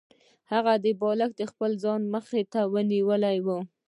[0.51, 2.61] هغه بالښت د خپل ځان مخې ته
[2.91, 3.47] نیولی و